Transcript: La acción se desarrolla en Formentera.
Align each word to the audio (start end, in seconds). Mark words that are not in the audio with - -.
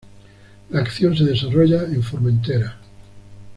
La 0.71 0.79
acción 0.81 1.15
se 1.15 1.25
desarrolla 1.25 1.83
en 1.83 2.01
Formentera. 2.01 2.75